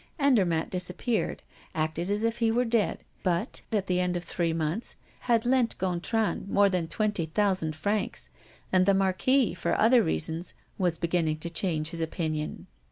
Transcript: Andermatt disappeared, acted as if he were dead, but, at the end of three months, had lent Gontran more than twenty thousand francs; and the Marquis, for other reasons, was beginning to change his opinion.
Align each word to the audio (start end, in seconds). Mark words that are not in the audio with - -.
Andermatt 0.17 0.71
disappeared, 0.71 1.43
acted 1.75 2.09
as 2.09 2.23
if 2.23 2.39
he 2.39 2.49
were 2.49 2.65
dead, 2.65 3.03
but, 3.21 3.61
at 3.71 3.85
the 3.85 3.99
end 3.99 4.17
of 4.17 4.23
three 4.23 4.51
months, 4.51 4.95
had 5.29 5.45
lent 5.45 5.77
Gontran 5.77 6.47
more 6.47 6.69
than 6.69 6.87
twenty 6.87 7.27
thousand 7.27 7.75
francs; 7.75 8.31
and 8.73 8.87
the 8.87 8.95
Marquis, 8.95 9.53
for 9.53 9.79
other 9.79 10.01
reasons, 10.01 10.55
was 10.79 10.97
beginning 10.97 11.37
to 11.37 11.51
change 11.51 11.89
his 11.89 12.01
opinion. 12.01 12.65